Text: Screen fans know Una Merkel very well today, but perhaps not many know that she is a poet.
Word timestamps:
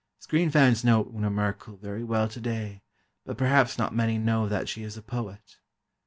Screen 0.17 0.49
fans 0.49 0.83
know 0.83 1.11
Una 1.15 1.29
Merkel 1.29 1.77
very 1.77 2.03
well 2.03 2.27
today, 2.27 2.81
but 3.23 3.37
perhaps 3.37 3.77
not 3.77 3.93
many 3.93 4.17
know 4.17 4.49
that 4.49 4.67
she 4.67 4.81
is 4.81 4.97
a 4.97 5.03
poet. 5.03 5.59